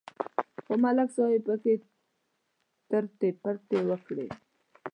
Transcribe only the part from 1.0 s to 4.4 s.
صاحب پکې ټرتې پرتې وکړې